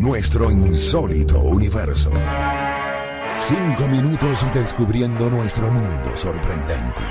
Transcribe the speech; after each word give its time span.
nuestro 0.00 0.50
insólito 0.50 1.38
universo. 1.40 2.10
Cinco 3.36 3.86
minutos 3.86 4.40
descubriendo 4.54 5.28
nuestro 5.28 5.70
mundo 5.70 6.16
sorprendente. 6.16 7.02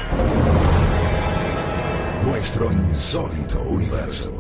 Nuestro 2.24 2.72
insólito 2.72 3.62
universo. 3.62 4.34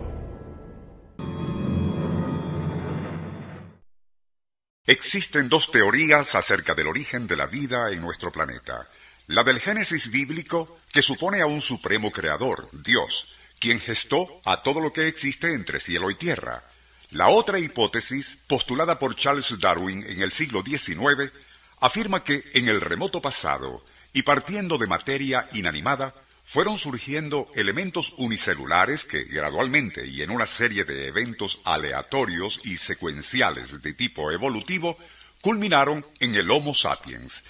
Existen 4.87 5.47
dos 5.47 5.69
teorías 5.69 6.33
acerca 6.33 6.73
del 6.73 6.87
origen 6.87 7.27
de 7.27 7.37
la 7.37 7.45
vida 7.45 7.91
en 7.91 8.01
nuestro 8.01 8.31
planeta. 8.31 8.89
La 9.27 9.43
del 9.43 9.59
Génesis 9.59 10.09
bíblico, 10.09 10.79
que 10.91 11.03
supone 11.03 11.41
a 11.41 11.45
un 11.45 11.61
supremo 11.61 12.09
creador, 12.09 12.67
Dios, 12.71 13.37
quien 13.59 13.79
gestó 13.79 14.27
a 14.43 14.63
todo 14.63 14.79
lo 14.79 14.91
que 14.91 15.07
existe 15.07 15.53
entre 15.53 15.79
cielo 15.79 16.09
y 16.09 16.15
tierra. 16.15 16.63
La 17.11 17.29
otra 17.29 17.57
hipótesis, 17.57 18.37
postulada 18.45 18.99
por 18.99 19.15
Charles 19.15 19.59
Darwin 19.59 20.05
en 20.05 20.21
el 20.21 20.31
siglo 20.31 20.61
XIX, 20.63 21.31
afirma 21.79 22.23
que 22.23 22.43
en 22.53 22.69
el 22.69 22.81
remoto 22.81 23.19
pasado, 23.19 23.83
y 24.13 24.21
partiendo 24.21 24.77
de 24.77 24.85
materia 24.85 25.49
inanimada, 25.53 26.13
fueron 26.43 26.77
surgiendo 26.77 27.51
elementos 27.55 28.13
unicelulares 28.17 29.05
que 29.05 29.23
gradualmente 29.23 30.05
y 30.05 30.21
en 30.21 30.29
una 30.29 30.45
serie 30.45 30.83
de 30.83 31.07
eventos 31.07 31.61
aleatorios 31.63 32.59
y 32.63 32.77
secuenciales 32.77 33.81
de 33.81 33.93
tipo 33.93 34.31
evolutivo 34.31 34.95
culminaron 35.41 36.05
en 36.19 36.35
el 36.35 36.49
Homo 36.51 36.75
sapiens. 36.75 37.43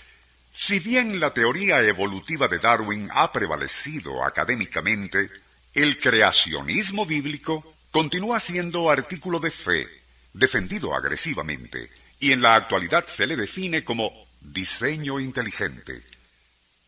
Si 0.54 0.80
bien 0.80 1.20
la 1.20 1.34
teoría 1.34 1.82
evolutiva 1.82 2.48
de 2.48 2.60
Darwin 2.60 3.10
ha 3.14 3.32
prevalecido 3.34 4.24
académicamente, 4.24 5.30
el 5.74 6.00
creacionismo 6.00 7.06
bíblico 7.06 7.74
continúa 7.92 8.40
siendo 8.40 8.90
artículo 8.90 9.40
de 9.40 9.52
fe, 9.52 9.88
defendido 10.34 10.96
agresivamente, 10.96 11.90
y 12.20 12.32
en 12.32 12.42
la 12.42 12.56
actualidad 12.56 13.08
se 13.08 13.26
le 13.26 13.36
define 13.36 13.84
como 13.84 14.12
diseño 14.42 15.20
inteligente. 15.20 16.04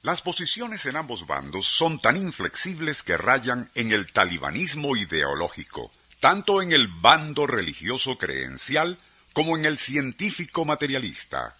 Las 0.03 0.21
posiciones 0.21 0.85
en 0.85 0.95
ambos 0.95 1.27
bandos 1.27 1.67
son 1.67 1.99
tan 1.99 2.17
inflexibles 2.17 3.03
que 3.03 3.17
rayan 3.17 3.69
en 3.75 3.91
el 3.91 4.11
talibanismo 4.11 4.95
ideológico, 4.95 5.91
tanto 6.19 6.61
en 6.61 6.71
el 6.71 6.87
bando 6.87 7.47
religioso 7.47 8.17
creencial 8.17 8.97
como 9.33 9.57
en 9.57 9.65
el 9.65 9.77
científico 9.77 10.65
materialista. 10.65 11.55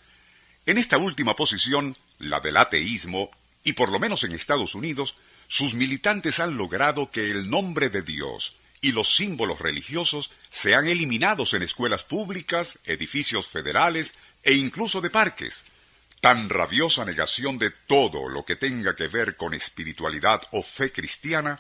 En 0.65 0.77
esta 0.77 0.97
última 0.97 1.35
posición, 1.35 1.95
la 2.19 2.39
del 2.39 2.57
ateísmo, 2.57 3.31
y 3.63 3.73
por 3.73 3.91
lo 3.91 3.99
menos 3.99 4.23
en 4.23 4.33
Estados 4.33 4.75
Unidos, 4.75 5.15
sus 5.47 5.73
militantes 5.73 6.39
han 6.39 6.57
logrado 6.57 7.11
que 7.11 7.31
el 7.31 7.49
nombre 7.49 7.89
de 7.89 8.01
Dios 8.01 8.55
y 8.81 8.91
los 8.91 9.15
símbolos 9.15 9.59
religiosos 9.59 10.31
sean 10.49 10.87
eliminados 10.87 11.53
en 11.53 11.61
escuelas 11.61 12.03
públicas, 12.03 12.79
edificios 12.85 13.47
federales 13.47 14.15
e 14.43 14.53
incluso 14.53 15.01
de 15.01 15.09
parques, 15.09 15.63
Tan 16.21 16.49
rabiosa 16.49 17.03
negación 17.03 17.57
de 17.57 17.71
todo 17.71 18.29
lo 18.29 18.45
que 18.45 18.55
tenga 18.55 18.95
que 18.95 19.07
ver 19.07 19.35
con 19.35 19.55
espiritualidad 19.55 20.39
o 20.51 20.61
fe 20.61 20.91
cristiana 20.91 21.59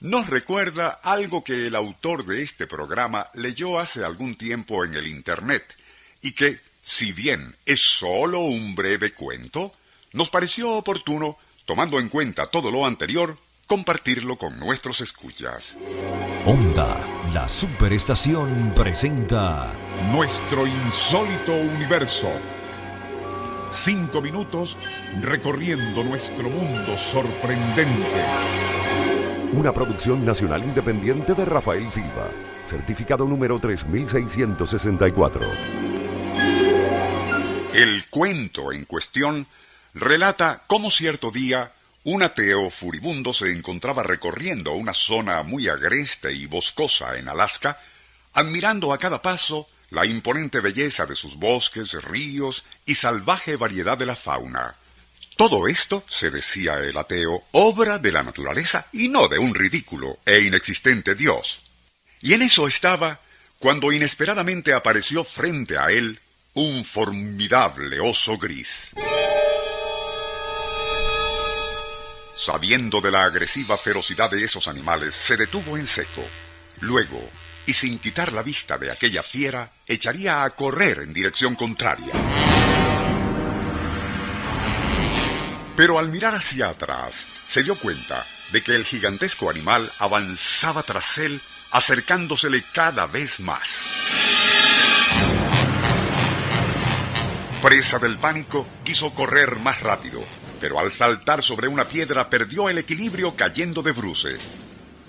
nos 0.00 0.30
recuerda 0.30 0.88
algo 1.02 1.44
que 1.44 1.66
el 1.66 1.74
autor 1.74 2.24
de 2.24 2.42
este 2.42 2.66
programa 2.66 3.28
leyó 3.34 3.78
hace 3.78 4.02
algún 4.02 4.36
tiempo 4.36 4.86
en 4.86 4.94
el 4.94 5.06
Internet 5.06 5.76
y 6.22 6.32
que, 6.32 6.58
si 6.82 7.12
bien 7.12 7.54
es 7.66 7.82
sólo 7.82 8.40
un 8.40 8.74
breve 8.74 9.12
cuento, 9.12 9.74
nos 10.14 10.30
pareció 10.30 10.70
oportuno, 10.70 11.36
tomando 11.66 11.98
en 12.00 12.08
cuenta 12.08 12.46
todo 12.46 12.70
lo 12.70 12.86
anterior, 12.86 13.38
compartirlo 13.70 14.36
con 14.36 14.58
nuestros 14.58 15.00
escuchas. 15.00 15.76
Onda, 16.44 16.98
la 17.32 17.48
superestación 17.48 18.72
presenta 18.74 19.68
Nuestro 20.10 20.66
insólito 20.66 21.54
universo 21.54 22.28
Cinco 23.70 24.20
minutos 24.22 24.76
recorriendo 25.20 26.02
nuestro 26.02 26.50
mundo 26.50 26.98
sorprendente. 26.98 28.24
Una 29.52 29.72
producción 29.72 30.24
nacional 30.24 30.64
independiente 30.64 31.34
de 31.34 31.44
Rafael 31.44 31.88
Silva. 31.92 32.28
Certificado 32.64 33.24
número 33.24 33.56
3664. 33.60 35.42
El 37.74 38.04
cuento 38.06 38.72
en 38.72 38.84
cuestión 38.84 39.46
relata 39.94 40.64
cómo 40.66 40.90
cierto 40.90 41.30
día 41.30 41.70
un 42.04 42.22
ateo 42.22 42.70
furibundo 42.70 43.34
se 43.34 43.50
encontraba 43.50 44.02
recorriendo 44.02 44.72
una 44.72 44.94
zona 44.94 45.42
muy 45.42 45.68
agreste 45.68 46.32
y 46.32 46.46
boscosa 46.46 47.16
en 47.16 47.28
Alaska, 47.28 47.78
admirando 48.32 48.92
a 48.92 48.98
cada 48.98 49.20
paso 49.20 49.68
la 49.90 50.06
imponente 50.06 50.60
belleza 50.60 51.04
de 51.04 51.14
sus 51.14 51.36
bosques, 51.36 51.92
ríos 52.02 52.64
y 52.86 52.94
salvaje 52.94 53.56
variedad 53.56 53.98
de 53.98 54.06
la 54.06 54.16
fauna. 54.16 54.74
Todo 55.36 55.68
esto, 55.68 56.04
se 56.08 56.30
decía 56.30 56.74
el 56.80 56.96
ateo, 56.96 57.44
obra 57.52 57.98
de 57.98 58.12
la 58.12 58.22
naturaleza 58.22 58.86
y 58.92 59.08
no 59.08 59.28
de 59.28 59.38
un 59.38 59.54
ridículo 59.54 60.18
e 60.24 60.40
inexistente 60.40 61.14
Dios. 61.14 61.62
Y 62.20 62.34
en 62.34 62.42
eso 62.42 62.68
estaba 62.68 63.20
cuando 63.58 63.92
inesperadamente 63.92 64.72
apareció 64.72 65.24
frente 65.24 65.76
a 65.78 65.86
él 65.86 66.18
un 66.54 66.84
formidable 66.84 68.00
oso 68.00 68.38
gris. 68.38 68.92
Sabiendo 72.40 73.02
de 73.02 73.10
la 73.10 73.24
agresiva 73.24 73.76
ferocidad 73.76 74.30
de 74.30 74.42
esos 74.42 74.66
animales, 74.66 75.14
se 75.14 75.36
detuvo 75.36 75.76
en 75.76 75.84
seco. 75.84 76.24
Luego, 76.78 77.20
y 77.66 77.74
sin 77.74 77.98
quitar 77.98 78.32
la 78.32 78.42
vista 78.42 78.78
de 78.78 78.90
aquella 78.90 79.22
fiera, 79.22 79.70
echaría 79.86 80.42
a 80.42 80.48
correr 80.48 81.00
en 81.00 81.12
dirección 81.12 81.54
contraria. 81.54 82.14
Pero 85.76 85.98
al 85.98 86.08
mirar 86.08 86.34
hacia 86.34 86.70
atrás, 86.70 87.26
se 87.46 87.62
dio 87.62 87.78
cuenta 87.78 88.26
de 88.52 88.62
que 88.62 88.74
el 88.74 88.86
gigantesco 88.86 89.50
animal 89.50 89.92
avanzaba 89.98 90.82
tras 90.82 91.18
él, 91.18 91.42
acercándosele 91.72 92.64
cada 92.72 93.06
vez 93.06 93.40
más. 93.40 93.80
Presa 97.60 97.98
del 97.98 98.18
pánico, 98.18 98.66
quiso 98.82 99.12
correr 99.12 99.56
más 99.56 99.80
rápido, 99.80 100.24
pero 100.60 100.78
al 100.78 100.92
saltar 100.92 101.42
sobre 101.42 101.68
una 101.68 101.88
piedra 101.88 102.28
perdió 102.28 102.68
el 102.68 102.78
equilibrio 102.78 103.34
cayendo 103.34 103.82
de 103.82 103.92
bruces. 103.92 104.52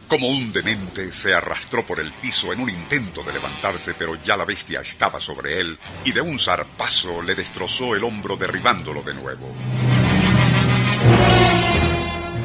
Como 0.07 0.27
un 0.27 0.51
demente, 0.51 1.13
se 1.13 1.33
arrastró 1.33 1.85
por 1.85 1.99
el 1.99 2.11
piso 2.11 2.51
en 2.51 2.59
un 2.59 2.69
intento 2.69 3.23
de 3.23 3.33
levantarse, 3.33 3.93
pero 3.93 4.15
ya 4.21 4.35
la 4.35 4.45
bestia 4.45 4.81
estaba 4.81 5.19
sobre 5.19 5.59
él 5.59 5.77
y 6.03 6.11
de 6.11 6.21
un 6.21 6.37
zarpazo 6.37 7.21
le 7.21 7.35
destrozó 7.35 7.95
el 7.95 8.03
hombro 8.03 8.35
derribándolo 8.35 9.03
de 9.03 9.13
nuevo. 9.13 9.53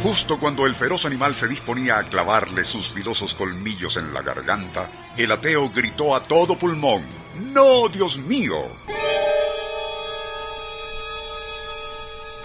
Justo 0.03 0.39
cuando 0.39 0.67
el 0.67 0.75
feroz 0.77 1.05
animal 1.07 1.35
se 1.35 1.49
disponía 1.49 1.99
a 1.99 2.05
clavarle 2.05 2.63
sus 2.63 2.89
filosos 2.89 3.35
colmillos 3.35 3.97
en 3.97 4.15
la 4.15 4.23
garganta, 4.23 4.89
el 5.17 5.33
ateo 5.33 5.71
gritó 5.71 6.15
a 6.15 6.23
todo 6.23 6.57
pulmón, 6.57 7.05
¡No, 7.53 7.89
Dios 7.89 8.19
mío! 8.19 8.69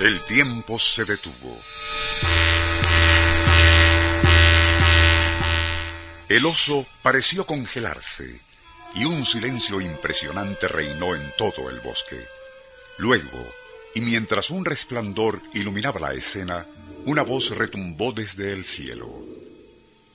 El 0.02 0.20
tiempo 0.26 0.80
se 0.80 1.06
detuvo. 1.06 1.62
El 6.28 6.44
oso 6.48 6.88
pareció 7.04 7.46
congelarse 7.46 8.42
y 8.96 9.06
un 9.06 9.24
silencio 9.28 9.80
impresionante 9.80 10.68
reinó 10.68 11.14
en 11.14 11.32
todo 11.38 11.70
el 11.70 11.82
bosque. 11.82 12.26
Luego, 12.98 13.48
y 13.94 14.02
mientras 14.02 14.50
un 14.50 14.66
resplandor 14.66 15.40
iluminaba 15.54 16.00
la 16.00 16.14
escena, 16.16 16.66
una 17.06 17.22
voz 17.22 17.52
retumbó 17.52 18.12
desde 18.12 18.54
el 18.54 18.66
cielo. 18.66 19.08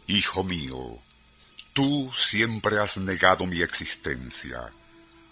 Hijo 0.08 0.42
mío, 0.42 0.98
tú 1.74 2.10
siempre 2.12 2.80
has 2.80 2.96
negado 2.96 3.46
mi 3.46 3.62
existencia. 3.62 4.68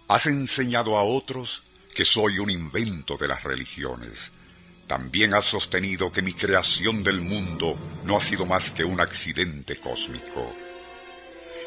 Has 0.06 0.26
enseñado 0.26 0.96
a 0.96 1.02
otros 1.02 1.64
que 1.92 2.04
soy 2.04 2.38
un 2.38 2.50
invento 2.50 3.16
de 3.16 3.26
las 3.26 3.42
religiones. 3.42 4.30
También 4.86 5.34
has 5.34 5.46
sostenido 5.46 6.12
que 6.12 6.22
mi 6.22 6.34
creación 6.34 7.02
del 7.02 7.20
mundo 7.20 7.78
no 8.04 8.16
ha 8.16 8.20
sido 8.20 8.44
más 8.44 8.70
que 8.70 8.84
un 8.84 9.00
accidente 9.00 9.76
cósmico. 9.76 10.54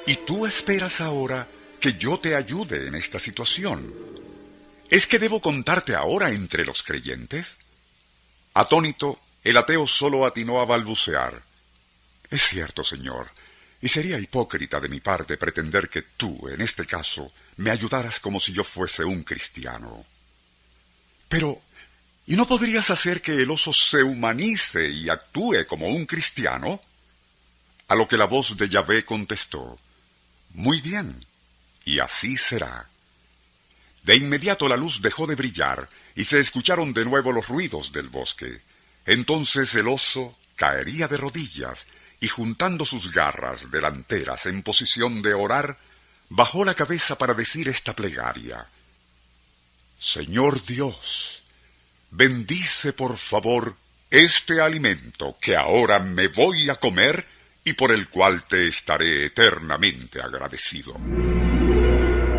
Y 0.05 0.17
tú 0.17 0.45
esperas 0.45 1.01
ahora 1.01 1.47
que 1.79 1.93
yo 1.93 2.19
te 2.19 2.35
ayude 2.35 2.87
en 2.87 2.95
esta 2.95 3.19
situación. 3.19 3.93
¿Es 4.89 5.07
que 5.07 5.19
debo 5.19 5.41
contarte 5.41 5.95
ahora 5.95 6.31
entre 6.31 6.63
los 6.63 6.83
creyentes? 6.83 7.57
Atónito, 8.53 9.19
el 9.43 9.57
ateo 9.57 9.85
solo 9.85 10.25
atinó 10.25 10.61
a 10.61 10.65
balbucear. 10.65 11.41
Es 12.29 12.43
cierto, 12.43 12.83
señor, 12.83 13.29
y 13.81 13.89
sería 13.89 14.19
hipócrita 14.19 14.79
de 14.79 14.89
mi 14.89 14.99
parte 14.99 15.37
pretender 15.37 15.89
que 15.89 16.01
tú, 16.01 16.47
en 16.49 16.61
este 16.61 16.85
caso, 16.85 17.31
me 17.57 17.71
ayudaras 17.71 18.19
como 18.19 18.39
si 18.39 18.53
yo 18.53 18.63
fuese 18.63 19.03
un 19.03 19.23
cristiano. 19.23 20.05
Pero, 21.29 21.61
¿y 22.27 22.35
no 22.35 22.47
podrías 22.47 22.89
hacer 22.91 23.21
que 23.21 23.41
el 23.41 23.49
oso 23.49 23.73
se 23.73 24.03
humanice 24.03 24.89
y 24.89 25.09
actúe 25.09 25.65
como 25.67 25.87
un 25.87 26.05
cristiano? 26.05 26.81
A 27.87 27.95
lo 27.95 28.07
que 28.07 28.17
la 28.17 28.25
voz 28.25 28.55
de 28.57 28.69
Yahvé 28.69 29.05
contestó, 29.05 29.79
muy 30.51 30.81
bien, 30.81 31.25
y 31.85 31.99
así 31.99 32.37
será. 32.37 32.89
De 34.03 34.15
inmediato 34.15 34.67
la 34.67 34.77
luz 34.77 35.01
dejó 35.01 35.25
de 35.25 35.35
brillar 35.35 35.89
y 36.15 36.25
se 36.25 36.39
escucharon 36.39 36.93
de 36.93 37.05
nuevo 37.05 37.31
los 37.31 37.47
ruidos 37.47 37.91
del 37.91 38.09
bosque. 38.09 38.61
Entonces 39.05 39.73
el 39.75 39.87
oso 39.87 40.37
caería 40.55 41.07
de 41.07 41.17
rodillas 41.17 41.87
y 42.19 42.27
juntando 42.27 42.85
sus 42.85 43.13
garras 43.13 43.69
delanteras 43.71 44.47
en 44.47 44.63
posición 44.63 45.21
de 45.21 45.33
orar, 45.33 45.77
bajó 46.29 46.65
la 46.65 46.73
cabeza 46.73 47.17
para 47.17 47.33
decir 47.33 47.69
esta 47.69 47.95
plegaria. 47.95 48.67
Señor 49.99 50.65
Dios, 50.65 51.43
bendice 52.11 52.93
por 52.93 53.17
favor 53.17 53.75
este 54.09 54.61
alimento 54.61 55.35
que 55.41 55.55
ahora 55.55 55.99
me 55.99 56.27
voy 56.27 56.69
a 56.69 56.75
comer 56.75 57.25
y 57.63 57.73
por 57.73 57.91
el 57.91 58.09
cual 58.09 58.43
te 58.45 58.67
estaré 58.67 59.25
eternamente 59.25 60.21
agradecido. 60.21 60.93